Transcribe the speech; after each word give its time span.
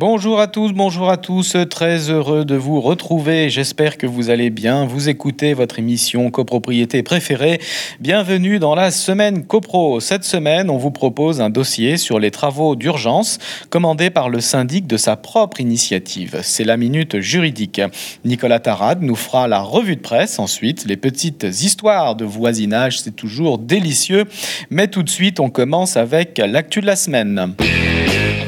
Bonjour 0.00 0.40
à 0.40 0.46
tous, 0.46 0.72
bonjour 0.72 1.10
à 1.10 1.18
tous, 1.18 1.58
très 1.68 2.08
heureux 2.08 2.46
de 2.46 2.54
vous 2.54 2.80
retrouver. 2.80 3.50
J'espère 3.50 3.98
que 3.98 4.06
vous 4.06 4.30
allez 4.30 4.48
bien. 4.48 4.86
Vous 4.86 5.10
écoutez 5.10 5.52
votre 5.52 5.78
émission 5.78 6.30
copropriété 6.30 7.02
préférée. 7.02 7.60
Bienvenue 8.00 8.58
dans 8.58 8.74
la 8.74 8.92
semaine 8.92 9.44
copro. 9.44 10.00
Cette 10.00 10.24
semaine, 10.24 10.70
on 10.70 10.78
vous 10.78 10.90
propose 10.90 11.42
un 11.42 11.50
dossier 11.50 11.98
sur 11.98 12.18
les 12.18 12.30
travaux 12.30 12.76
d'urgence 12.76 13.38
commandés 13.68 14.08
par 14.08 14.30
le 14.30 14.40
syndic 14.40 14.86
de 14.86 14.96
sa 14.96 15.16
propre 15.16 15.60
initiative. 15.60 16.40
C'est 16.42 16.64
la 16.64 16.78
minute 16.78 17.20
juridique. 17.20 17.82
Nicolas 18.24 18.60
Tarade 18.60 19.02
nous 19.02 19.16
fera 19.16 19.48
la 19.48 19.60
revue 19.60 19.96
de 19.96 20.00
presse. 20.00 20.38
Ensuite, 20.38 20.86
les 20.86 20.96
petites 20.96 21.42
histoires 21.44 22.16
de 22.16 22.24
voisinage, 22.24 23.00
c'est 23.00 23.14
toujours 23.14 23.58
délicieux. 23.58 24.24
Mais 24.70 24.88
tout 24.88 25.02
de 25.02 25.10
suite, 25.10 25.40
on 25.40 25.50
commence 25.50 25.98
avec 25.98 26.38
l'actu 26.38 26.80
de 26.80 26.86
la 26.86 26.96
semaine. 26.96 27.54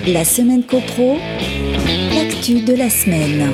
La 0.06 0.24
semaine 0.24 0.64
copro, 0.64 1.16
l'actu 2.12 2.60
de 2.62 2.74
la 2.74 2.90
semaine. 2.90 3.52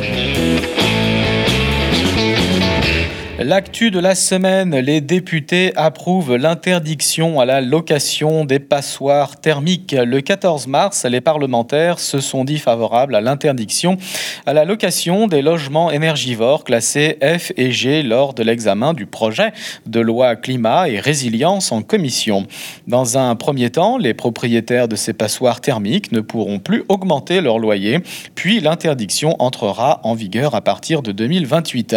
L'actu 3.41 3.93
de 3.93 4.01
la 4.01 4.17
semaine, 4.17 4.77
les 4.77 5.01
députés 5.01 5.71
approuvent 5.77 6.35
l'interdiction 6.35 7.39
à 7.39 7.45
la 7.45 7.61
location 7.61 8.45
des 8.45 8.59
passoires 8.59 9.41
thermiques. 9.41 9.95
Le 9.97 10.21
14 10.21 10.67
mars, 10.67 11.05
les 11.05 11.21
parlementaires 11.21 12.01
se 12.01 12.19
sont 12.19 12.43
dit 12.43 12.59
favorables 12.59 13.15
à 13.15 13.21
l'interdiction 13.21 13.97
à 14.45 14.55
la 14.55 14.65
location 14.65 15.29
des 15.29 15.41
logements 15.41 15.93
énergivores 15.93 16.65
classés 16.65 17.17
F 17.23 17.53
et 17.57 17.71
G 17.71 18.03
lors 18.03 18.35
de 18.35 18.43
l'examen 18.43 18.93
du 18.93 19.07
projet 19.07 19.53
de 19.87 20.01
loi 20.01 20.35
climat 20.35 20.89
et 20.89 20.99
résilience 20.99 21.71
en 21.71 21.83
commission. 21.83 22.45
Dans 22.89 23.19
un 23.19 23.37
premier 23.37 23.71
temps, 23.71 23.99
les 23.99 24.15
propriétaires 24.15 24.89
de 24.89 24.97
ces 24.97 25.13
passoires 25.13 25.61
thermiques 25.61 26.11
ne 26.11 26.21
pourront 26.21 26.59
plus 26.59 26.83
augmenter 26.89 27.41
leur 27.41 27.61
loyer, 27.61 28.01
puis 28.35 28.59
l'interdiction 28.59 29.37
entrera 29.39 30.01
en 30.03 30.15
vigueur 30.15 30.57
à 30.57 30.61
partir 30.61 31.03
de 31.03 31.13
2028. 31.13 31.95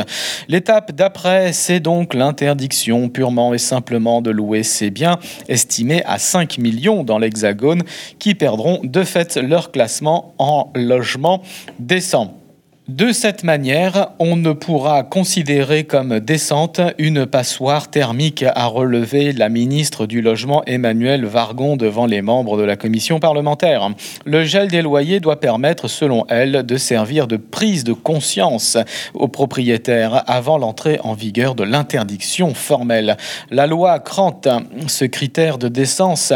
L'étape 0.48 0.92
d'après 0.92 1.31
c'est 1.52 1.80
donc 1.80 2.14
l'interdiction 2.14 3.10
purement 3.10 3.54
et 3.54 3.58
simplement 3.58 4.22
de 4.22 4.32
louer 4.32 4.64
ces 4.64 4.90
biens, 4.90 5.20
estimés 5.48 6.04
à 6.06 6.20
5 6.20 6.58
millions 6.58 7.04
dans 7.04 7.18
l'Hexagone, 7.18 7.84
qui 8.20 8.36
perdront 8.36 8.80
de 8.84 9.04
fait 9.04 9.38
leur 9.38 9.72
classement 9.72 10.34
en 10.38 10.72
logement 10.76 11.42
décent. 11.80 12.41
De 12.88 13.12
cette 13.12 13.44
manière, 13.44 14.10
on 14.18 14.36
ne 14.36 14.54
pourra 14.54 15.04
considérer 15.04 15.84
comme 15.84 16.20
décente 16.20 16.82
une 16.98 17.28
passoire 17.28 17.92
thermique, 17.92 18.44
a 18.44 18.66
relevé 18.66 19.34
la 19.34 19.50
ministre 19.50 20.08
du 20.08 20.20
Logement 20.20 20.64
Emmanuel 20.66 21.26
Vargon 21.26 21.78
devant 21.78 22.08
les 22.08 22.23
membres 22.23 22.58
de 22.58 22.64
la 22.64 22.78
commission 22.78 23.20
parlementaire. 23.20 23.88
Le 24.26 24.44
gel 24.44 24.68
des 24.68 24.82
loyers 24.82 25.20
doit 25.20 25.40
permettre, 25.40 25.88
selon 25.88 26.26
elle, 26.28 26.64
de 26.66 26.76
servir 26.76 27.28
de 27.28 27.38
prise 27.38 27.84
de 27.84 27.94
conscience 27.94 28.80
aux 29.14 29.28
propriétaires 29.28 30.23
avant 30.26 30.58
l'entrée 30.58 31.00
en 31.04 31.14
vigueur 31.14 31.54
de 31.54 31.64
l'interdiction 31.64 32.56
formelle. 32.56 33.16
La 33.52 33.68
loi 33.68 34.00
crante 34.00 34.48
ce 34.88 35.06
critère 35.06 35.60
de 35.60 35.68
décence 35.68 36.34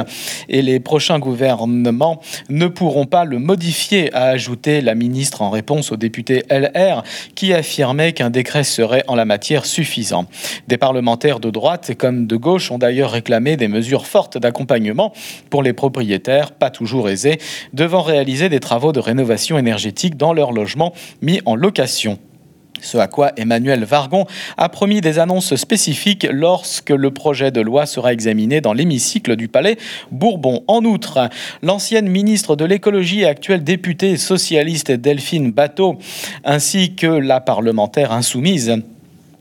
et 0.48 0.62
les 0.62 0.80
prochains 0.80 1.18
gouvernements 1.18 2.22
ne 2.50 2.68
pourront 2.68 3.08
pas 3.08 3.26
le 3.26 3.40
modifier, 3.40 4.14
a 4.14 4.26
ajouté 4.26 4.82
la 4.82 4.94
ministre 4.94 5.42
en 5.42 5.50
réponse 5.50 5.92
aux 5.92 5.98
députés 5.98 6.34
LR 6.50 7.03
qui 7.36 7.53
affirmait 7.53 8.14
qu'un 8.14 8.30
décret 8.30 8.64
serait 8.64 9.03
en 9.08 9.16
la 9.16 9.25
matière 9.25 9.66
suffisant. 9.66 10.25
Des 10.67 10.78
parlementaires 10.78 11.39
de 11.39 11.50
droite 11.50 11.94
comme 11.97 12.28
de 12.28 12.36
gauche 12.36 12.72
ont 12.72 12.78
d'ailleurs 12.78 13.12
réclamé 13.12 13.57
des 13.57 13.68
mesures 13.68 14.07
fortes 14.07 14.38
d'accompagnement 14.38 15.13
pour 15.50 15.63
les 15.63 15.74
propriétaires, 15.74 16.51
pas 16.51 16.69
toujours 16.69 17.09
aisés, 17.09 17.40
devant 17.74 18.01
réaliser 18.01 18.50
des 18.50 18.59
travaux 18.59 18.91
de 18.91 19.00
rénovation 19.00 19.57
énergétique 19.57 20.18
dans 20.18 20.34
leurs 20.34 20.51
logements 20.51 20.94
mis 21.22 21.41
en 21.45 21.56
location. 21.56 22.19
Ce 22.85 23.00
à 23.00 23.07
quoi 23.07 23.31
Emmanuel 23.35 23.84
Vargon 23.84 24.25
a 24.57 24.69
promis 24.69 25.01
des 25.01 25.18
annonces 25.18 25.56
spécifiques 25.56 26.28
lorsque 26.31 26.91
le 26.91 27.09
projet 27.09 27.50
de 27.50 27.59
loi 27.59 27.88
sera 27.88 28.13
examiné 28.13 28.62
dans 28.62 28.73
l'hémicycle 28.73 29.35
du 29.35 29.47
Palais 29.47 29.78
Bourbon. 30.12 30.63
En 30.68 30.85
outre, 30.85 31.29
l'ancienne 31.63 32.07
ministre 32.07 32.56
de 32.56 32.63
l'écologie 32.63 33.22
et 33.22 33.25
actuelle 33.25 33.63
députée 33.63 34.18
socialiste 34.18 34.91
Delphine 34.91 35.51
Bateau, 35.51 35.97
ainsi 36.44 36.94
que 36.94 37.07
la 37.07 37.41
parlementaire 37.41 38.12
insoumise 38.12 38.78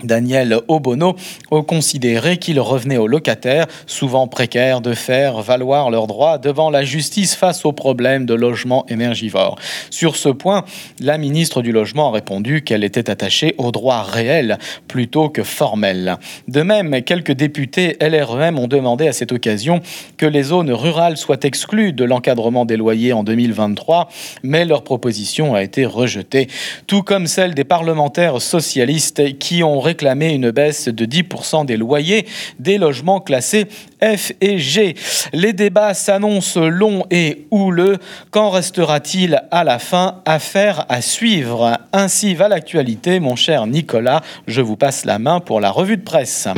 Daniel 0.04 0.60
Obono 0.69 1.16
a 1.50 1.62
considéré 1.62 2.37
qu'il 2.37 2.60
revenait 2.60 2.97
aux 2.97 3.06
locataires, 3.06 3.66
souvent 3.87 4.28
précaires, 4.28 4.81
de 4.81 4.94
faire 4.94 5.42
valoir 5.42 5.91
leurs 5.91 6.06
droits 6.06 6.38
devant 6.38 6.70
la 6.70 6.84
justice 6.84 7.34
face 7.34 7.65
aux 7.65 7.72
problèmes 7.72 8.26
de 8.26 8.34
logement 8.34 8.87
énergivore. 8.88 9.56
Sur 9.91 10.16
ce 10.16 10.28
point, 10.28 10.65
la 11.00 11.19
ministre 11.19 11.62
du 11.62 11.72
Logement 11.72 12.09
a 12.09 12.12
répondu 12.12 12.62
qu'elle 12.62 12.84
était 12.84 13.10
attachée 13.10 13.54
aux 13.59 13.72
droits 13.72 14.03
réels 14.03 14.59
plutôt 14.88 15.28
que 15.28 15.42
formels. 15.42 16.16
De 16.48 16.62
même, 16.62 17.03
quelques 17.03 17.32
députés 17.32 17.97
LREM 18.00 18.59
ont 18.59 18.69
demandé 18.69 19.09
à 19.09 19.12
cette 19.12 19.32
occasion 19.32 19.81
que 20.16 20.26
les 20.26 20.44
zones 20.44 20.71
rurales 20.71 21.16
soient 21.16 21.41
exclues 21.42 21.92
de 21.92 22.04
l'encadrement 22.04 22.65
des 22.65 22.76
loyers 22.76 23.12
en 23.12 23.25
2023, 23.25 24.09
mais 24.42 24.65
leur 24.65 24.82
proposition 24.82 25.54
a 25.54 25.62
été 25.62 25.86
rejetée, 25.86 26.48
tout 26.86 27.03
comme 27.03 27.26
celle 27.26 27.54
des 27.54 27.65
parlementaires 27.65 28.41
socialistes 28.41 29.38
qui 29.38 29.62
ont 29.62 29.81
réclamer 29.94 30.32
une 30.32 30.50
baisse 30.50 30.88
de 30.88 31.06
10% 31.06 31.66
des 31.66 31.77
loyers 31.77 32.27
des 32.59 32.78
logements 32.78 33.21
classés 33.21 33.66
F 34.03 34.32
et 34.41 34.59
G. 34.59 34.97
Les 35.32 35.53
débats 35.53 35.94
s'annoncent 35.94 36.60
longs 36.69 37.05
et 37.12 37.47
houleux. 37.53 37.99
Qu'en 38.33 38.50
restera-t-il 38.50 39.41
à 39.53 39.62
la 39.62 39.78
fin? 39.78 40.21
Affaire 40.25 40.84
à 40.88 41.00
suivre. 41.00 41.78
Ainsi 41.93 42.34
va 42.34 42.49
l'actualité, 42.49 43.21
mon 43.21 43.37
cher 43.37 43.69
Nicolas. 43.69 44.22
Je 44.49 44.60
vous 44.60 44.77
passe 44.77 45.04
la 45.04 45.21
main 45.21 45.38
pour 45.38 45.60
la 45.60 45.71
revue 45.71 45.97
de 45.97 46.03
presse. 46.03 46.49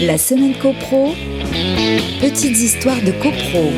La 0.00 0.16
semaine 0.16 0.54
CoPro, 0.54 1.14
petites 2.20 2.58
histoires 2.58 3.02
de 3.02 3.12
CoPro. 3.12 3.72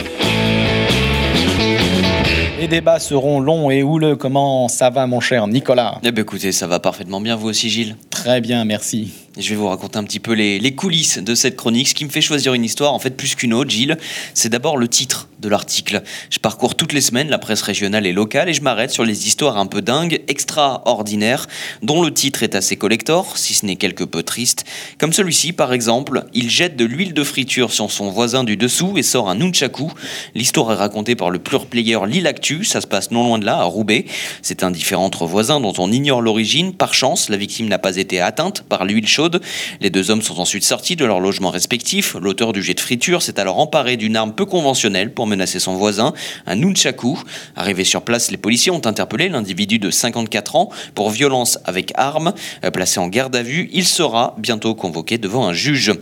Les 2.61 2.67
débats 2.67 2.99
seront 2.99 3.39
longs 3.41 3.71
et 3.71 3.85
houleux. 3.85 4.17
Comment 4.17 4.67
ça 4.69 4.91
va, 4.91 5.07
mon 5.07 5.21
cher 5.21 5.47
Nicolas? 5.47 5.99
Eh 6.03 6.11
bien, 6.11 6.23
écoutez, 6.23 6.51
ça 6.51 6.67
va 6.67 6.81
parfaitement 6.81 7.21
bien, 7.21 7.37
vous 7.37 7.49
aussi, 7.49 7.71
Gilles. 7.71 7.95
Très 8.19 8.41
bien, 8.41 8.65
merci. 8.65 9.13
Je 9.39 9.51
vais 9.51 9.55
vous 9.55 9.69
raconter 9.69 9.97
un 9.97 10.03
petit 10.03 10.19
peu 10.19 10.33
les, 10.33 10.75
coulisses 10.75 11.19
de 11.19 11.37
cette 11.37 11.55
chronique. 11.55 11.87
Ce 11.87 11.95
qui 11.95 12.05
me 12.05 12.11
fait 12.11 12.21
choisir 12.21 12.55
une 12.55 12.65
histoire, 12.65 12.93
en 12.93 12.99
fait, 12.99 13.17
plus 13.17 13.37
qu'une 13.37 13.55
autre, 13.55 13.71
Gilles, 13.71 13.97
c'est 14.35 14.49
d'abord 14.49 14.77
le 14.77 14.89
titre 14.89 15.29
de 15.39 15.49
l'article. 15.49 16.03
Je 16.29 16.41
parcours 16.41 16.75
toutes 16.75 16.93
les 16.93 17.01
semaines 17.01 17.29
la 17.29 17.39
presse 17.39 17.63
régionale 17.63 18.05
et 18.07 18.13
locale 18.13 18.49
et 18.49 18.53
je 18.53 18.63
m'arrête 18.63 18.91
sur 18.91 19.05
les 19.05 19.29
histoires 19.29 19.57
un 19.57 19.67
peu 19.67 19.81
dingues, 19.81 20.23
extraordinaires, 20.27 21.47
dont 21.83 22.03
le 22.03 22.13
titre 22.13 22.43
est 22.43 22.57
assez 22.57 22.75
collector, 22.75 23.39
si 23.39 23.55
ce 23.55 23.65
n'est 23.65 23.77
quelque 23.77 24.03
peu 24.03 24.25
triste. 24.25 24.65
Comme 24.99 25.13
celui-ci, 25.13 25.53
par 25.53 25.73
exemple, 25.73 26.25
il 26.35 26.51
jette 26.51 26.75
de 26.75 26.85
l'huile 26.85 27.15
de 27.15 27.23
friture 27.23 27.73
sur 27.73 27.93
son 27.93 28.11
voisin 28.11 28.43
du 28.43 28.57
dessous 28.57 28.99
et 28.99 29.05
sort 29.05 29.31
un 29.31 29.37
nunchaku. 29.37 29.93
L'histoire 30.35 30.73
est 30.73 30.77
racontée 30.77 31.15
par 31.15 31.31
le 31.31 31.39
pure 31.39 31.67
player 31.67 31.99
Lille 32.09 32.27
Actu. 32.27 32.65
Ça 32.65 32.81
se 32.81 32.89
passe 32.89 33.13
non 33.13 33.23
loin 33.23 33.39
de 33.39 33.45
là, 33.45 33.59
à 33.59 33.65
Roubaix. 33.65 34.07
C'est 34.43 34.65
un 34.65 34.73
différent 34.73 35.05
entre 35.05 35.27
voisins 35.27 35.61
dont 35.61 35.75
on 35.79 35.93
ignore 35.93 36.23
l'origine. 36.23 36.73
Par 36.73 36.93
chance, 36.93 37.29
la 37.29 37.37
victime 37.37 37.69
n'a 37.69 37.79
pas 37.79 37.97
été 37.97 38.08
atteinte 38.15 38.63
par 38.63 38.85
l'huile 38.85 39.07
chaude 39.07 39.41
les 39.81 39.91
deux 39.91 40.11
hommes 40.11 40.23
sont 40.23 40.41
ensuite 40.41 40.65
sortis 40.65 40.97
de 40.97 41.05
leur 41.05 41.21
logement 41.21 41.51
respectif. 41.51 42.17
L'auteur 42.21 42.53
du 42.53 42.63
jet 42.63 42.75
de 42.75 42.81
friture 42.81 43.23
s'est 43.23 43.39
alors 43.41 43.59
emparé 43.59 43.97
d'une 43.97 44.17
arme 44.17 44.33
peu 44.33 44.45
conventionnelle 44.45 45.13
pour 45.13 45.27
menacer 45.27 45.59
son 45.59 45.75
voisin, 45.77 46.13
un 46.47 46.57
nunchaku. 46.57 47.19
Arrivé 47.57 47.85
sur 47.85 48.03
place, 48.03 48.31
les 48.31 48.37
policiers 48.37 48.73
ont 48.73 48.85
interpellé 48.87 49.29
l'individu 49.29 49.79
de 49.79 49.91
54 49.91 50.57
ans 50.57 50.71
pour 50.95 51.11
violence 51.11 51.59
avec 51.65 51.93
arme. 51.97 52.33
Euh, 52.65 52.71
placé 52.71 53.01
en 53.01 53.09
garde 53.09 53.35
à 53.37 53.43
vue, 53.43 53.69
il 53.73 53.87
sera 53.87 54.35
bientôt 54.39 54.75
convoqué 54.75 55.19
devant 55.19 55.47
un 55.47 55.53
juge. 55.53 55.93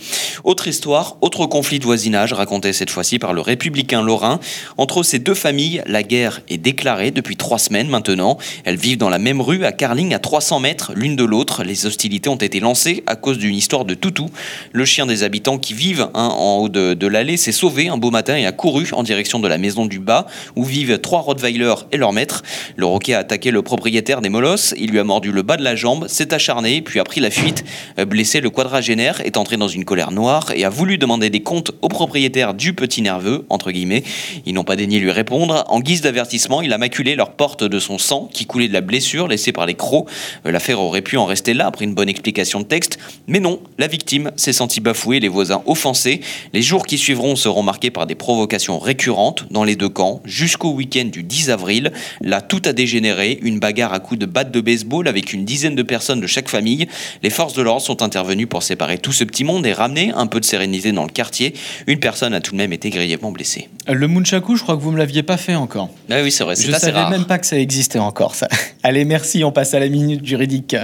Autre 0.44 0.68
histoire, 0.68 1.16
autre 1.20 1.46
conflit 1.46 1.78
de 1.78 1.84
voisinage 1.84 2.32
raconté 2.32 2.72
cette 2.72 2.90
fois-ci 2.90 3.18
par 3.18 3.32
le 3.32 3.40
républicain 3.40 4.02
Lorrain. 4.02 4.40
Entre 4.76 5.02
ces 5.02 5.18
deux 5.18 5.34
familles, 5.34 5.82
la 5.86 6.02
guerre 6.02 6.40
est 6.48 6.58
déclarée 6.58 7.10
depuis 7.10 7.36
trois 7.36 7.58
semaines 7.58 7.88
maintenant. 7.88 8.38
Elles 8.64 8.76
vivent 8.76 8.98
dans 8.98 9.10
la 9.10 9.18
même 9.18 9.40
rue 9.40 9.64
à 9.64 9.72
Carling 9.72 10.14
à 10.14 10.18
300 10.18 10.60
mètres 10.60 10.92
l'une 10.94 11.16
de 11.16 11.24
l'autre. 11.24 11.64
Les 11.64 11.86
hostilités 11.96 12.28
ont 12.28 12.36
été 12.36 12.60
lancées 12.60 13.02
à 13.06 13.16
cause 13.16 13.38
d'une 13.38 13.54
histoire 13.54 13.86
de 13.86 13.94
toutou. 13.94 14.28
Le 14.72 14.84
chien 14.84 15.06
des 15.06 15.22
habitants 15.22 15.56
qui 15.56 15.72
vivent 15.72 16.08
hein, 16.12 16.28
en 16.28 16.58
haut 16.58 16.68
de, 16.68 17.06
l'allée 17.06 17.38
s'est 17.38 17.52
sauvé 17.52 17.88
un 17.88 17.96
beau 17.96 18.10
matin 18.10 18.36
et 18.36 18.44
a 18.44 18.52
couru 18.52 18.88
en 18.92 19.02
direction 19.02 19.38
de 19.38 19.48
la 19.48 19.56
maison 19.56 19.86
du 19.86 19.98
bas 19.98 20.26
où 20.56 20.64
vivent 20.64 20.98
trois 20.98 21.20
Rottweilers 21.20 21.86
et 21.92 21.96
leur 21.96 22.12
maître. 22.12 22.42
Le 22.76 22.84
roquet 22.84 23.14
a 23.14 23.20
attaqué 23.20 23.50
le 23.50 23.62
propriétaire 23.62 24.20
des 24.20 24.28
molosses, 24.28 24.74
il 24.76 24.90
lui 24.90 24.98
a 24.98 25.04
mordu 25.04 25.32
le 25.32 25.40
bas 25.40 25.56
de 25.56 25.64
la 25.64 25.74
jambe, 25.74 26.06
s'est 26.06 26.34
acharné, 26.34 26.82
puis 26.82 27.00
a 27.00 27.04
pris 27.04 27.20
la 27.20 27.30
fuite. 27.30 27.64
Euh, 27.98 28.04
blessé, 28.04 28.42
le 28.42 28.50
quadragénaire 28.50 29.22
est 29.22 29.38
entré 29.38 29.56
dans 29.56 29.68
une 29.68 29.86
colère 29.86 30.10
noire 30.10 30.52
et 30.54 30.66
a 30.66 30.68
voulu 30.68 30.98
demander 30.98 31.30
des 31.30 31.40
comptes 31.40 31.70
au 31.80 31.88
propriétaire 31.88 32.52
du 32.52 32.74
petit 32.74 33.00
nerveux, 33.00 33.46
entre 33.48 33.70
guillemets. 33.70 34.02
Ils 34.44 34.52
n'ont 34.52 34.64
pas 34.64 34.76
daigné 34.76 34.98
lui 34.98 35.12
répondre. 35.12 35.64
En 35.68 35.80
guise 35.80 36.02
d'avertissement, 36.02 36.16
avertissement, 36.16 36.62
il 36.62 36.72
a 36.72 36.78
maculé 36.78 37.14
leur 37.14 37.32
porte 37.32 37.62
de 37.62 37.78
son 37.78 37.98
sang 37.98 38.28
qui 38.32 38.46
coulait 38.46 38.68
de 38.68 38.72
la 38.72 38.80
blessure 38.80 39.28
laissée 39.28 39.52
par 39.52 39.64
les 39.64 39.74
crocs. 39.74 40.08
Euh, 40.44 40.52
l'affaire 40.52 40.80
aurait 40.80 41.02
pu 41.02 41.16
en 41.16 41.24
rester 41.24 41.54
là 41.54 41.66
après 41.66 41.85
une 41.86 41.94
bonne 41.94 42.08
explication 42.08 42.60
de 42.60 42.64
texte, 42.64 42.98
mais 43.26 43.40
non, 43.40 43.60
la 43.78 43.86
victime 43.86 44.30
s'est 44.36 44.52
sentie 44.52 44.80
bafouée, 44.80 45.20
les 45.20 45.28
voisins 45.28 45.62
offensés. 45.66 46.20
Les 46.52 46.62
jours 46.62 46.86
qui 46.86 46.98
suivront 46.98 47.36
seront 47.36 47.62
marqués 47.62 47.90
par 47.90 48.06
des 48.06 48.14
provocations 48.14 48.78
récurrentes 48.78 49.46
dans 49.50 49.64
les 49.64 49.76
deux 49.76 49.88
camps 49.88 50.20
jusqu'au 50.24 50.72
week-end 50.72 51.04
du 51.06 51.22
10 51.22 51.50
avril. 51.50 51.92
Là, 52.20 52.40
tout 52.40 52.62
a 52.66 52.72
dégénéré, 52.72 53.38
une 53.42 53.58
bagarre 53.58 53.92
à 53.92 54.00
coups 54.00 54.20
de 54.20 54.26
batte 54.26 54.50
de 54.52 54.60
baseball 54.60 55.08
avec 55.08 55.32
une 55.32 55.44
dizaine 55.44 55.74
de 55.74 55.82
personnes 55.82 56.20
de 56.20 56.26
chaque 56.26 56.48
famille. 56.48 56.86
Les 57.22 57.30
forces 57.30 57.54
de 57.54 57.62
l'ordre 57.62 57.82
sont 57.82 58.02
intervenues 58.02 58.46
pour 58.46 58.62
séparer 58.62 58.98
tout 58.98 59.12
ce 59.12 59.24
petit 59.24 59.44
monde 59.44 59.66
et 59.66 59.72
ramener 59.72 60.12
un 60.14 60.26
peu 60.26 60.40
de 60.40 60.44
sérénité 60.44 60.92
dans 60.92 61.04
le 61.04 61.10
quartier. 61.10 61.54
Une 61.86 61.98
personne 62.00 62.34
a 62.34 62.40
tout 62.40 62.52
de 62.52 62.56
même 62.56 62.72
été 62.72 62.90
grièvement 62.90 63.30
blessée. 63.32 63.68
Le 63.88 64.08
Munchaku, 64.08 64.56
je 64.56 64.62
crois 64.62 64.76
que 64.76 64.82
vous 64.82 64.90
me 64.90 64.98
l'aviez 64.98 65.22
pas 65.22 65.36
fait 65.36 65.54
encore. 65.54 65.90
Ah 66.10 66.16
oui, 66.22 66.32
c'est 66.32 66.44
vrai, 66.44 66.56
c'est 66.56 66.66
Je 66.66 66.72
assez 66.72 66.86
savais 66.86 66.98
rare. 67.00 67.10
même 67.10 67.24
pas 67.24 67.38
que 67.38 67.46
ça 67.46 67.58
existait 67.58 67.98
encore, 67.98 68.34
ça. 68.34 68.48
Allez, 68.82 69.04
merci, 69.04 69.44
on 69.44 69.52
passe 69.52 69.74
à 69.74 69.78
la 69.78 69.88
minute 69.88 70.24
juridique. 70.26 70.74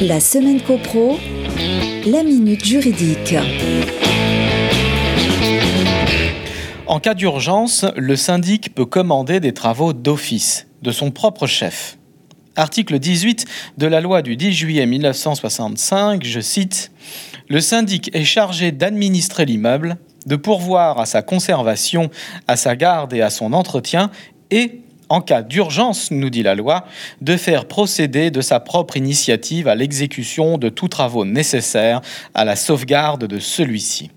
La 0.00 0.20
semaine 0.20 0.60
copro, 0.60 1.18
la 2.06 2.22
minute 2.22 2.64
juridique. 2.64 3.34
En 6.86 7.00
cas 7.00 7.14
d'urgence, 7.14 7.84
le 7.96 8.14
syndic 8.14 8.76
peut 8.76 8.86
commander 8.86 9.40
des 9.40 9.52
travaux 9.52 9.92
d'office 9.92 10.68
de 10.82 10.92
son 10.92 11.10
propre 11.10 11.48
chef. 11.48 11.98
Article 12.54 13.00
18 13.00 13.44
de 13.76 13.86
la 13.88 14.00
loi 14.00 14.22
du 14.22 14.36
10 14.36 14.52
juillet 14.52 14.86
1965, 14.86 16.22
je 16.24 16.38
cite, 16.38 16.92
Le 17.48 17.60
syndic 17.60 18.14
est 18.14 18.24
chargé 18.24 18.70
d'administrer 18.70 19.46
l'immeuble, 19.46 19.96
de 20.26 20.36
pourvoir 20.36 21.00
à 21.00 21.06
sa 21.06 21.22
conservation, 21.22 22.08
à 22.46 22.54
sa 22.54 22.76
garde 22.76 23.14
et 23.14 23.20
à 23.20 23.30
son 23.30 23.52
entretien, 23.52 24.12
et, 24.52 24.82
en 25.08 25.20
cas 25.20 25.42
d'urgence, 25.42 26.10
nous 26.10 26.30
dit 26.30 26.42
la 26.42 26.54
loi, 26.54 26.84
de 27.20 27.36
faire 27.36 27.66
procéder 27.66 28.30
de 28.30 28.40
sa 28.40 28.60
propre 28.60 28.96
initiative 28.96 29.68
à 29.68 29.74
l'exécution 29.74 30.58
de 30.58 30.68
tous 30.68 30.88
travaux 30.88 31.24
nécessaires 31.24 32.00
à 32.34 32.44
la 32.44 32.56
sauvegarde 32.56 33.24
de 33.24 33.38
celui-ci. 33.38 34.10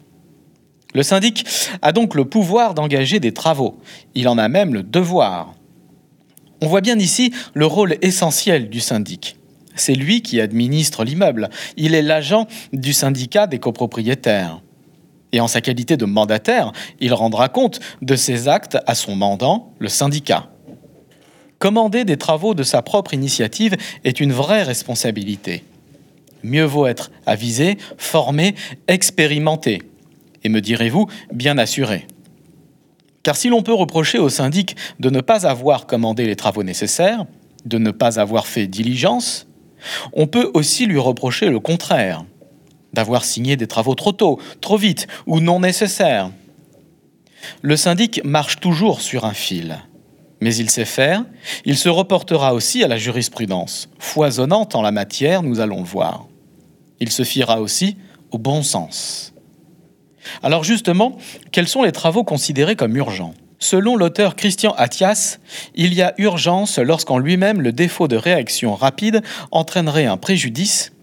Le 0.94 1.04
syndic 1.04 1.46
a 1.82 1.92
donc 1.94 2.16
le 2.16 2.26
pouvoir 2.26 2.74
d'engager 2.74 3.20
des 3.20 3.34
travaux. 3.34 3.80
Il 4.14 4.28
en 4.28 4.38
a 4.38 4.50
même 4.50 4.74
le 4.74 4.84
devoir. 4.84 5.54
On 6.62 6.68
voit 6.68 6.82
bien 6.82 7.00
ici 7.00 7.34
le 7.54 7.66
rôle 7.66 7.96
essentiel 8.02 8.70
du 8.70 8.82
syndic. 8.82 9.38
C'est 9.76 9.96
lui 9.96 10.22
qui 10.22 10.42
administre 10.42 11.06
l'immeuble. 11.06 11.50
Il 11.78 11.96
est 11.96 12.02
l'agent 12.02 12.46
du 12.74 12.92
syndicat 12.92 13.48
des 13.48 13.60
copropriétaires. 13.60 14.62
Et 15.32 15.40
en 15.40 15.48
sa 15.48 15.62
qualité 15.62 15.96
de 15.96 16.06
mandataire, 16.06 16.74
il 17.00 17.14
rendra 17.14 17.48
compte 17.48 17.80
de 18.02 18.16
ses 18.18 18.50
actes 18.50 18.78
à 18.86 18.96
son 18.96 19.16
mandant, 19.16 19.74
le 19.80 19.88
syndicat. 19.88 20.50
Commander 21.62 22.06
des 22.06 22.18
travaux 22.18 22.56
de 22.56 22.64
sa 22.64 22.82
propre 22.82 23.14
initiative 23.14 23.78
est 24.04 24.20
une 24.20 24.34
vraie 24.34 24.64
responsabilité. 24.64 25.64
Mieux 26.42 26.64
vaut 26.64 26.88
être 26.88 27.12
avisé, 27.28 27.78
formé, 28.00 28.56
expérimenté 28.88 29.84
et 30.44 30.50
me 30.50 30.60
direz-vous, 30.60 31.06
bien 31.32 31.60
assuré. 31.60 32.08
Car 33.22 33.36
si 33.36 33.48
l'on 33.50 33.62
peut 33.62 33.76
reprocher 33.76 34.18
au 34.18 34.28
syndic 34.28 34.76
de 35.00 35.12
ne 35.12 35.22
pas 35.22 35.46
avoir 35.46 35.86
commandé 35.86 36.26
les 36.26 36.36
travaux 36.36 36.64
nécessaires, 36.64 37.28
de 37.64 37.78
ne 37.78 37.92
pas 37.92 38.20
avoir 38.20 38.48
fait 38.48 38.66
diligence, 38.66 39.48
on 40.14 40.26
peut 40.26 40.50
aussi 40.56 40.88
lui 40.88 40.98
reprocher 40.98 41.50
le 41.50 41.60
contraire, 41.60 42.26
d'avoir 42.94 43.24
signé 43.24 43.56
des 43.56 43.68
travaux 43.68 43.94
trop 43.94 44.14
tôt, 44.14 44.40
trop 44.62 44.78
vite 44.78 45.06
ou 45.28 45.40
non 45.40 45.60
nécessaires. 45.60 46.32
Le 47.62 47.78
syndic 47.78 48.20
marche 48.24 48.60
toujours 48.60 49.00
sur 49.00 49.26
un 49.26 49.34
fil, 49.34 49.78
mais 50.42 50.56
il 50.56 50.70
sait 50.70 50.86
faire, 50.86 51.24
il 51.66 51.78
se 51.78 51.88
reportera 51.88 52.54
aussi 52.54 52.84
à 52.84 52.88
la 52.88 52.98
jurisprudence, 52.98 53.90
foisonnante 54.00 54.76
en 54.76 54.82
la 54.82 54.92
matière, 54.92 55.44
nous 55.44 55.60
allons 55.60 55.80
le 55.80 55.88
voir. 55.88 56.26
Il 57.00 57.12
se 57.12 57.24
fiera 57.24 57.62
aussi 57.62 57.96
au 58.32 58.38
bon 58.38 58.64
sens. 58.64 59.34
Alors 60.44 60.64
justement, 60.64 61.18
quels 61.52 61.68
sont 61.68 61.84
les 61.84 61.92
travaux 61.92 62.24
considérés 62.24 62.76
comme 62.76 62.98
urgents? 62.98 63.34
Selon 63.60 63.96
l'auteur 63.96 64.36
Christian 64.36 64.72
Attias, 64.72 65.38
il 65.76 65.94
y 65.94 66.02
a 66.02 66.16
urgence 66.18 66.80
lorsqu'en 66.80 67.20
lui-même 67.20 67.62
le 67.62 67.72
défaut 67.72 68.08
de 68.08 68.16
réaction 68.16 68.74
rapide 68.74 69.22
entraînerait 69.52 70.08
un 70.08 70.18
préjudice 70.18 70.94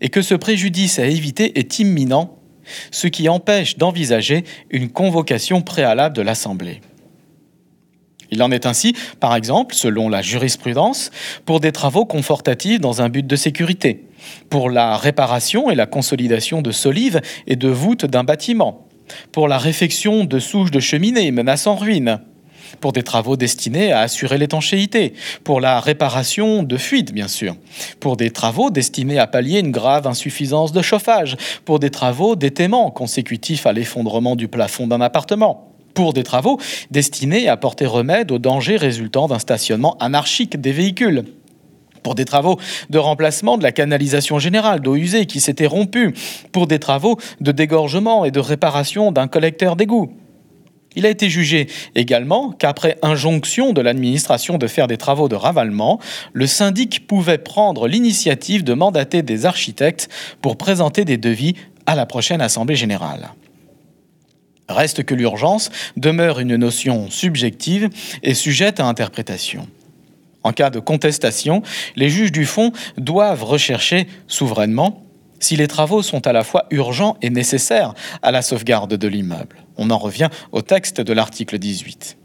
et 0.00 0.08
que 0.08 0.22
ce 0.22 0.36
préjudice 0.36 1.00
à 1.00 1.06
éviter 1.06 1.58
est 1.58 1.80
imminent, 1.80 2.36
ce 2.92 3.08
qui 3.08 3.28
empêche 3.28 3.78
d'envisager 3.78 4.44
une 4.70 4.90
convocation 4.90 5.60
préalable 5.60 6.14
de 6.14 6.22
l'Assemblée. 6.22 6.80
Il 8.30 8.42
en 8.42 8.50
est 8.50 8.66
ainsi, 8.66 8.94
par 9.20 9.34
exemple, 9.34 9.74
selon 9.74 10.08
la 10.08 10.22
jurisprudence, 10.22 11.10
pour 11.46 11.60
des 11.60 11.72
travaux 11.72 12.04
confortatifs 12.04 12.80
dans 12.80 13.02
un 13.02 13.08
but 13.08 13.26
de 13.26 13.36
sécurité, 13.36 14.04
pour 14.50 14.70
la 14.70 14.96
réparation 14.96 15.70
et 15.70 15.74
la 15.74 15.86
consolidation 15.86 16.62
de 16.62 16.70
solives 16.70 17.20
et 17.46 17.56
de 17.56 17.68
voûtes 17.68 18.04
d'un 18.04 18.24
bâtiment, 18.24 18.86
pour 19.32 19.48
la 19.48 19.58
réfection 19.58 20.24
de 20.24 20.38
souches 20.38 20.70
de 20.70 20.80
cheminées 20.80 21.30
menaçant 21.30 21.76
ruine, 21.76 22.20
pour 22.80 22.92
des 22.92 23.02
travaux 23.02 23.36
destinés 23.36 23.92
à 23.92 24.00
assurer 24.00 24.36
l'étanchéité, 24.36 25.14
pour 25.42 25.60
la 25.60 25.80
réparation 25.80 26.62
de 26.62 26.76
fuites, 26.76 27.12
bien 27.12 27.28
sûr, 27.28 27.56
pour 28.00 28.16
des 28.16 28.30
travaux 28.30 28.70
destinés 28.70 29.18
à 29.18 29.26
pallier 29.26 29.60
une 29.60 29.70
grave 29.70 30.06
insuffisance 30.06 30.72
de 30.72 30.82
chauffage, 30.82 31.36
pour 31.64 31.78
des 31.78 31.90
travaux 31.90 32.36
d'étaiement 32.36 32.90
consécutifs 32.90 33.66
à 33.66 33.72
l'effondrement 33.72 34.36
du 34.36 34.48
plafond 34.48 34.86
d'un 34.86 35.00
appartement 35.00 35.67
pour 35.98 36.12
des 36.12 36.22
travaux 36.22 36.60
destinés 36.92 37.48
à 37.48 37.56
porter 37.56 37.84
remède 37.84 38.30
aux 38.30 38.38
dangers 38.38 38.76
résultant 38.76 39.26
d'un 39.26 39.40
stationnement 39.40 39.96
anarchique 39.98 40.60
des 40.60 40.70
véhicules 40.70 41.24
pour 42.04 42.14
des 42.14 42.24
travaux 42.24 42.56
de 42.88 42.98
remplacement 42.98 43.58
de 43.58 43.64
la 43.64 43.72
canalisation 43.72 44.38
générale 44.38 44.78
d'eau 44.78 44.94
usée 44.94 45.26
qui 45.26 45.40
s'était 45.40 45.66
rompue, 45.66 46.14
pour 46.52 46.68
des 46.68 46.78
travaux 46.78 47.18
de 47.40 47.50
dégorgement 47.50 48.24
et 48.24 48.30
de 48.30 48.38
réparation 48.38 49.10
d'un 49.10 49.26
collecteur 49.26 49.74
d'égout. 49.74 50.12
Il 50.94 51.04
a 51.04 51.10
été 51.10 51.28
jugé 51.28 51.66
également 51.96 52.52
qu'après 52.52 52.96
injonction 53.02 53.72
de 53.72 53.80
l'administration 53.80 54.56
de 54.56 54.68
faire 54.68 54.86
des 54.86 54.98
travaux 54.98 55.28
de 55.28 55.34
ravalement, 55.34 55.98
le 56.32 56.46
syndic 56.46 57.08
pouvait 57.08 57.38
prendre 57.38 57.88
l'initiative 57.88 58.62
de 58.62 58.72
mandater 58.72 59.22
des 59.22 59.46
architectes 59.46 60.08
pour 60.42 60.58
présenter 60.58 61.04
des 61.04 61.16
devis 61.16 61.54
à 61.86 61.96
la 61.96 62.06
prochaine 62.06 62.40
Assemblée 62.40 62.76
générale. 62.76 63.30
Reste 64.68 65.04
que 65.04 65.14
l'urgence 65.14 65.70
demeure 65.96 66.40
une 66.40 66.56
notion 66.56 67.10
subjective 67.10 67.88
et 68.22 68.34
sujette 68.34 68.80
à 68.80 68.84
interprétation. 68.84 69.66
En 70.44 70.52
cas 70.52 70.70
de 70.70 70.78
contestation, 70.78 71.62
les 71.96 72.10
juges 72.10 72.32
du 72.32 72.46
fond 72.46 72.72
doivent 72.96 73.44
rechercher 73.44 74.06
souverainement 74.26 75.04
si 75.40 75.56
les 75.56 75.68
travaux 75.68 76.02
sont 76.02 76.26
à 76.26 76.32
la 76.32 76.44
fois 76.44 76.66
urgents 76.70 77.16
et 77.22 77.30
nécessaires 77.30 77.94
à 78.22 78.30
la 78.30 78.42
sauvegarde 78.42 78.94
de 78.94 79.08
l'immeuble. 79.08 79.56
On 79.76 79.90
en 79.90 79.98
revient 79.98 80.28
au 80.52 80.62
texte 80.62 81.00
de 81.00 81.12
l'article 81.12 81.58
18. 81.58 82.16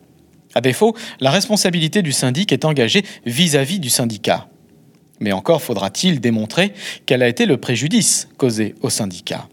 À 0.55 0.61
défaut, 0.61 0.95
la 1.19 1.31
responsabilité 1.31 2.01
du 2.01 2.11
syndic 2.11 2.51
est 2.51 2.65
engagée 2.65 3.03
vis-à-vis 3.25 3.79
du 3.79 3.89
syndicat. 3.89 4.47
Mais 5.19 5.31
encore 5.31 5.61
faudra-t-il 5.61 6.19
démontrer 6.19 6.73
quel 7.05 7.23
a 7.23 7.27
été 7.27 7.45
le 7.45 7.57
préjudice 7.57 8.27
causé 8.37 8.75
au 8.81 8.89
syndicat. 8.89 9.47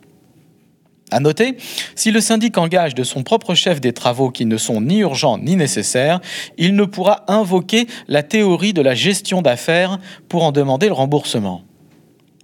À 1.11 1.21
noter, 1.21 1.57
si 1.97 2.11
le 2.12 2.21
syndic 2.21 2.57
engage 2.57 2.95
de 2.95 3.02
son 3.02 3.23
propre 3.23 3.55
chef 3.55 3.81
des 3.81 3.93
travaux 3.93 4.31
qui 4.31 4.47
ne 4.47 4.57
sont 4.57 4.81
ni 4.81 4.99
urgents 4.99 5.38
ni 5.38 5.57
nécessaires, 5.57 6.21
il 6.57 6.76
ne 6.76 6.85
pourra 6.85 7.25
invoquer 7.26 7.87
la 8.07 8.23
théorie 8.23 8.73
de 8.73 8.83
la 8.83 8.95
gestion 8.95 9.43
d'affaires 9.43 9.99
pour 10.29 10.45
en 10.45 10.52
demander 10.52 10.87
le 10.87 10.93
remboursement. 10.93 11.64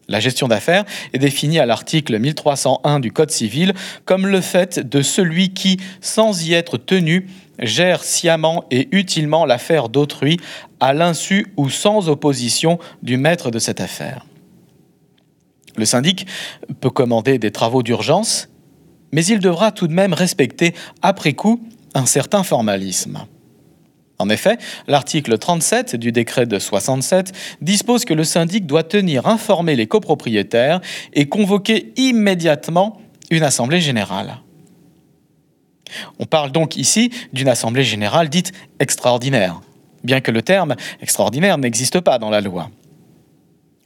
La 0.08 0.20
gestion 0.20 0.46
d'affaires 0.48 0.84
est 1.12 1.18
définie 1.18 1.58
à 1.58 1.66
l'article 1.66 2.18
1301 2.18 3.00
du 3.00 3.12
Code 3.12 3.30
civil 3.30 3.74
comme 4.04 4.26
le 4.26 4.40
fait 4.40 4.78
de 4.78 5.02
celui 5.02 5.52
qui, 5.52 5.78
sans 6.00 6.46
y 6.46 6.52
être 6.52 6.76
tenu, 6.76 7.28
gère 7.58 8.04
sciemment 8.04 8.64
et 8.70 8.88
utilement 8.92 9.46
l'affaire 9.46 9.88
d'autrui 9.88 10.38
à 10.78 10.92
l'insu 10.92 11.46
ou 11.56 11.70
sans 11.70 12.08
opposition 12.08 12.78
du 13.02 13.16
maître 13.16 13.50
de 13.50 13.58
cette 13.58 13.80
affaire. 13.80 14.26
Le 15.76 15.84
syndic 15.84 16.26
peut 16.80 16.90
commander 16.90 17.38
des 17.38 17.50
travaux 17.50 17.82
d'urgence, 17.82 18.48
mais 19.16 19.24
il 19.24 19.40
devra 19.40 19.72
tout 19.72 19.88
de 19.88 19.94
même 19.94 20.12
respecter, 20.12 20.74
après 21.00 21.32
coup, 21.32 21.66
un 21.94 22.04
certain 22.04 22.42
formalisme. 22.42 23.24
En 24.18 24.28
effet, 24.28 24.58
l'article 24.86 25.38
37 25.38 25.96
du 25.96 26.12
décret 26.12 26.44
de 26.44 26.58
67 26.58 27.32
dispose 27.62 28.04
que 28.04 28.12
le 28.12 28.24
syndic 28.24 28.66
doit 28.66 28.82
tenir 28.82 29.26
informés 29.26 29.74
les 29.74 29.86
copropriétaires 29.86 30.82
et 31.14 31.30
convoquer 31.30 31.94
immédiatement 31.96 33.00
une 33.30 33.42
assemblée 33.42 33.80
générale. 33.80 34.36
On 36.18 36.26
parle 36.26 36.52
donc 36.52 36.76
ici 36.76 37.10
d'une 37.32 37.48
assemblée 37.48 37.84
générale 37.84 38.28
dite 38.28 38.52
extraordinaire, 38.80 39.62
bien 40.04 40.20
que 40.20 40.30
le 40.30 40.42
terme 40.42 40.76
extraordinaire 41.00 41.56
n'existe 41.56 42.00
pas 42.00 42.18
dans 42.18 42.30
la 42.30 42.42
loi. 42.42 42.70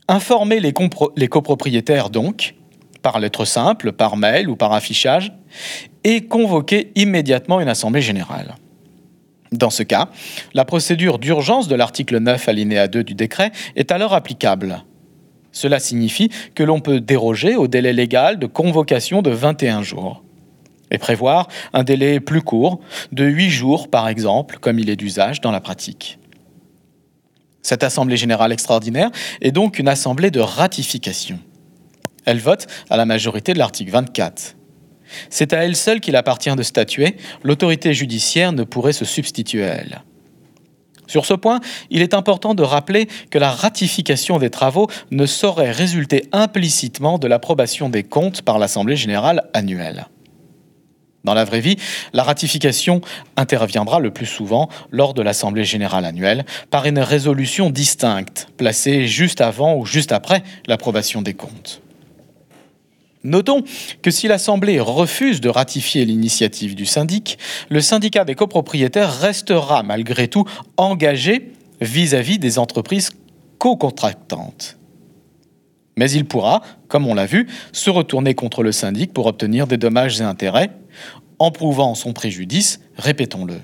Informer 0.09 0.59
les, 0.59 0.75
les 1.17 1.29
copropriétaires 1.29 2.11
donc, 2.11 2.55
par 3.03 3.21
lettre 3.21 3.45
simple, 3.45 3.93
par 3.93 4.17
mail 4.17 4.49
ou 4.49 4.57
par 4.57 4.73
affichage, 4.73 5.33
et 6.05 6.27
convoquer 6.27 6.93
immédiatement 6.95 7.61
une 7.61 7.69
assemblée 7.69 8.03
générale. 8.03 8.57
Dans 9.53 9.71
ce 9.71 9.83
cas, 9.83 10.09
la 10.55 10.65
procédure 10.65 11.19
d'urgence 11.19 11.67
de 11.67 11.75
l'article 11.75 12.19
9 12.19 12.49
alinéa 12.49 12.87
2 12.87 13.03
du 13.03 13.15
décret 13.15 13.51
est 13.75 13.91
alors 13.91 14.15
applicable. 14.15 14.85
Cela 15.53 15.81
signifie 15.81 16.31
que 16.55 16.63
l'on 16.63 16.81
peut 16.81 17.01
déroger 17.01 17.57
au 17.57 17.67
délai 17.67 17.93
légal 17.93 18.39
de 18.39 18.47
convocation 18.47 19.23
de 19.23 19.31
21 19.31 19.83
jours 19.83 20.23
et 20.93 20.99
prévoir 20.99 21.49
un 21.73 21.83
délai 21.83 22.21
plus 22.21 22.43
court, 22.43 22.81
de 23.13 23.25
8 23.25 23.51
jours 23.51 23.89
par 23.89 24.09
exemple, 24.09 24.59
comme 24.61 24.79
il 24.79 24.91
est 24.91 24.97
d'usage 24.97 25.41
dans 25.41 25.51
la 25.51 25.61
pratique. 25.61 26.19
Cette 27.63 27.83
Assemblée 27.83 28.17
générale 28.17 28.53
extraordinaire 28.53 29.11
est 29.41 29.53
donc 29.53 29.79
une 29.79 29.89
assemblée 29.89 30.31
de 30.31 30.41
ratification. 30.41 31.39
Elle 32.31 32.39
vote 32.39 32.69
à 32.91 32.97
la 32.97 33.07
majorité 33.07 33.55
de 33.55 33.59
l'article 33.59 33.91
24. 33.91 34.55
C'est 35.31 35.53
à 35.53 35.65
elle 35.65 35.75
seule 35.75 35.99
qu'il 35.99 36.15
appartient 36.15 36.55
de 36.55 36.63
statuer, 36.63 37.17
l'autorité 37.43 37.93
judiciaire 37.93 38.53
ne 38.53 38.63
pourrait 38.63 38.93
se 38.93 39.05
substituer 39.05 39.65
à 39.65 39.75
elle. 39.75 40.03
Sur 41.09 41.27
ce 41.27 41.35
point, 41.35 41.59
il 41.91 42.03
est 42.03 42.15
important 42.15 42.55
de 42.55 42.63
rappeler 42.63 43.09
que 43.33 43.39
la 43.39 43.51
ratification 43.51 44.39
des 44.39 44.49
travaux 44.49 44.87
ne 45.11 45.27
saurait 45.27 45.73
résulter 45.73 46.27
implicitement 46.31 47.19
de 47.19 47.27
l'approbation 47.27 47.89
des 47.89 48.05
comptes 48.05 48.43
par 48.43 48.61
l'Assemblée 48.61 48.95
générale 48.95 49.49
annuelle. 49.53 50.07
Dans 51.25 51.35
la 51.35 51.45
vraie 51.45 51.59
vie, 51.59 51.79
la 52.13 52.23
ratification 52.23 53.01
interviendra 53.37 53.99
le 53.99 54.13
plus 54.13 54.27
souvent 54.27 54.69
lors 54.93 55.15
de 55.15 55.23
l'Assemblée 55.23 55.65
générale 55.65 56.05
annuelle 56.05 56.45
par 56.71 56.87
une 56.87 57.01
résolution 57.01 57.71
distincte, 57.71 58.47
placée 58.57 59.09
juste 59.09 59.41
avant 59.41 59.75
ou 59.75 59.85
juste 59.85 60.13
après 60.13 60.45
l'approbation 60.69 61.23
des 61.23 61.35
comptes. 61.35 61.83
Notons 63.23 63.63
que 64.03 64.11
si 64.11 64.29
l'Assemblée 64.29 64.81
refuse 64.81 65.41
de 65.41 65.49
ratifier 65.49 66.05
l'initiative 66.05 66.75
du 66.75 66.87
syndic, 66.87 67.39
le 67.69 67.81
syndicat 67.81 68.25
des 68.25 68.35
copropriétaires 68.35 69.21
restera 69.21 69.83
malgré 69.83 70.29
tout 70.29 70.45
engagé 70.77 71.53
vis-à-vis 71.81 72.39
des 72.39 72.59
entreprises 72.59 73.11
co-contractantes. 73.59 74.79
Mais 75.97 76.11
il 76.11 76.25
pourra, 76.25 76.63
comme 76.89 77.07
on 77.07 77.15
l'a 77.15 77.27
vu, 77.27 77.47
se 77.73 77.91
retourner 77.91 78.35
contre 78.35 78.63
le 78.63 78.73
syndic 78.73 79.13
pour 79.13 79.27
obtenir 79.27 79.67
des 79.67 79.77
dommages 79.77 80.21
et 80.21 80.25
intérêts, 80.25 80.71
en 81.39 81.51
prouvant 81.51 81.95
son 81.95 82.13
préjudice, 82.13 82.81
répétons-le. 82.97 83.57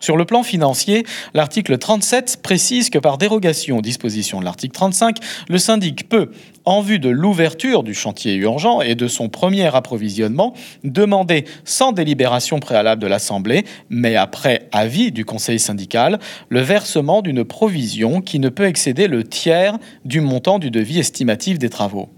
Sur 0.00 0.16
le 0.16 0.24
plan 0.24 0.42
financier, 0.42 1.04
l'article 1.34 1.78
37 1.78 2.40
précise 2.42 2.90
que 2.90 2.98
par 2.98 3.18
dérogation 3.18 3.78
aux 3.78 3.82
dispositions 3.82 4.40
de 4.40 4.44
l'article 4.44 4.74
35, 4.74 5.18
le 5.48 5.58
syndic 5.58 6.08
peut, 6.08 6.30
en 6.66 6.80
vue 6.80 6.98
de 6.98 7.08
l'ouverture 7.08 7.82
du 7.82 7.94
chantier 7.94 8.34
urgent 8.34 8.80
et 8.80 8.94
de 8.94 9.08
son 9.08 9.28
premier 9.28 9.74
approvisionnement, 9.74 10.52
demander 10.84 11.44
sans 11.64 11.92
délibération 11.92 12.58
préalable 12.58 13.00
de 13.00 13.06
l'Assemblée, 13.06 13.64
mais 13.88 14.16
après 14.16 14.68
avis 14.72 15.12
du 15.12 15.24
Conseil 15.24 15.58
syndical, 15.58 16.18
le 16.48 16.60
versement 16.60 17.22
d'une 17.22 17.44
provision 17.44 18.20
qui 18.20 18.40
ne 18.40 18.48
peut 18.48 18.66
excéder 18.66 19.06
le 19.06 19.24
tiers 19.24 19.78
du 20.04 20.20
montant 20.20 20.58
du 20.58 20.70
devis 20.70 20.98
estimatif 20.98 21.58
des 21.58 21.70
travaux. 21.70 22.08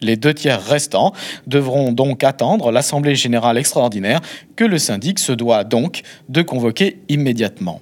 Les 0.00 0.16
deux 0.16 0.34
tiers 0.34 0.62
restants 0.62 1.12
devront 1.46 1.90
donc 1.90 2.22
attendre 2.22 2.70
l'Assemblée 2.70 3.14
générale 3.14 3.58
extraordinaire 3.58 4.20
que 4.54 4.64
le 4.64 4.78
syndic 4.78 5.18
se 5.18 5.32
doit 5.32 5.64
donc 5.64 6.02
de 6.28 6.42
convoquer 6.42 7.00
immédiatement. 7.08 7.80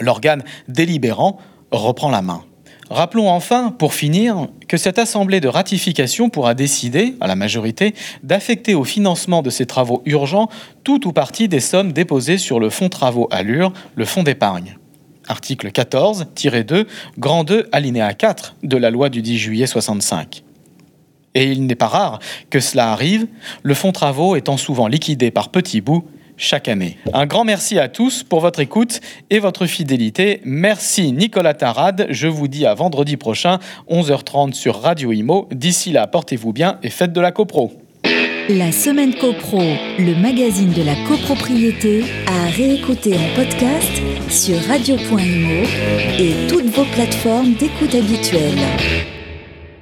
L'organe 0.00 0.42
délibérant 0.68 1.38
reprend 1.70 2.10
la 2.10 2.20
main. 2.20 2.42
Rappelons 2.90 3.28
enfin, 3.28 3.70
pour 3.70 3.94
finir, 3.94 4.48
que 4.68 4.76
cette 4.76 4.98
assemblée 4.98 5.40
de 5.40 5.48
ratification 5.48 6.28
pourra 6.30 6.54
décider, 6.54 7.16
à 7.20 7.26
la 7.26 7.34
majorité, 7.34 7.94
d'affecter 8.22 8.74
au 8.74 8.84
financement 8.84 9.42
de 9.42 9.50
ces 9.50 9.66
travaux 9.66 10.02
urgents 10.04 10.48
tout 10.84 11.08
ou 11.08 11.12
partie 11.12 11.48
des 11.48 11.60
sommes 11.60 11.92
déposées 11.92 12.38
sur 12.38 12.60
le 12.60 12.70
fonds 12.70 12.88
travaux 12.88 13.28
Allure, 13.30 13.72
le 13.96 14.04
fonds 14.04 14.22
d'épargne. 14.22 14.76
Article 15.26 15.68
14-2, 15.68 16.86
grand 17.18 17.44
2, 17.44 17.68
alinéa 17.72 18.14
4 18.14 18.56
de 18.62 18.76
la 18.76 18.90
loi 18.90 19.08
du 19.08 19.22
10 19.22 19.38
juillet 19.38 19.66
65 19.66 20.44
et 21.34 21.52
il 21.52 21.66
n'est 21.66 21.74
pas 21.74 21.88
rare 21.88 22.18
que 22.50 22.58
cela 22.58 22.90
arrive, 22.90 23.26
le 23.62 23.74
fonds 23.74 23.92
travaux 23.92 24.34
étant 24.34 24.56
souvent 24.56 24.88
liquidé 24.88 25.30
par 25.30 25.50
petits 25.50 25.80
bouts 25.80 26.04
chaque 26.38 26.68
année. 26.68 26.96
Un 27.12 27.26
grand 27.26 27.44
merci 27.44 27.78
à 27.78 27.88
tous 27.88 28.22
pour 28.22 28.40
votre 28.40 28.60
écoute 28.60 29.00
et 29.28 29.38
votre 29.38 29.66
fidélité. 29.66 30.40
Merci 30.44 31.12
Nicolas 31.12 31.54
Tarade. 31.54 32.06
Je 32.08 32.28
vous 32.28 32.48
dis 32.48 32.64
à 32.64 32.74
vendredi 32.74 33.16
prochain, 33.16 33.58
11h30 33.90 34.54
sur 34.54 34.80
Radio 34.80 35.12
Imo. 35.12 35.48
D'ici 35.52 35.92
là, 35.92 36.06
portez-vous 36.06 36.52
bien 36.52 36.78
et 36.82 36.90
faites 36.90 37.12
de 37.12 37.20
la 37.20 37.32
copro. 37.32 37.72
La 38.48 38.72
semaine 38.72 39.14
copro, 39.14 39.60
le 39.98 40.14
magazine 40.14 40.72
de 40.72 40.82
la 40.82 40.94
copropriété, 41.06 42.04
à 42.26 42.46
réécouter 42.46 43.14
en 43.14 43.34
podcast 43.36 44.00
sur 44.30 44.56
radio.imo 44.68 45.66
et 46.18 46.48
toutes 46.48 46.70
vos 46.70 46.86
plateformes 46.86 47.52
d'écoute 47.54 47.94
habituelles. 47.94 49.17